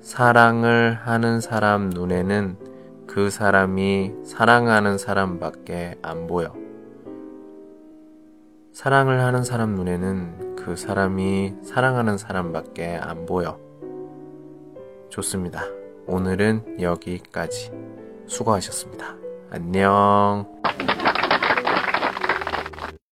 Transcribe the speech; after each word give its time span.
사랑을 0.00 0.98
하는 1.02 1.40
사람 1.40 1.90
눈에는 1.90 2.65
그 3.16 3.30
사람이 3.30 4.12
사랑하는 4.24 4.98
사람밖에 4.98 5.94
안 6.02 6.26
보여. 6.26 6.54
사랑을 8.74 9.22
하는 9.22 9.42
사람 9.42 9.74
눈에는 9.74 10.54
그 10.56 10.76
사람이 10.76 11.54
사랑하는 11.62 12.18
사람밖에 12.18 12.98
안 13.00 13.24
보여. 13.24 13.58
좋습니다. 15.08 15.64
오늘은 16.06 16.82
여기까지. 16.82 17.72
수고하셨습니다. 18.26 19.16
안녕. 19.48 20.44